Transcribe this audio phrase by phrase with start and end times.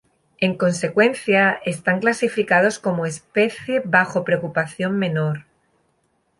[0.39, 5.45] En consecuencia, están clasificados como "especie bajo preocupación menor".